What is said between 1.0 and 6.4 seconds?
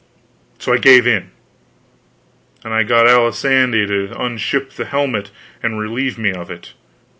in, and got Alisande to unship the helmet and relieve me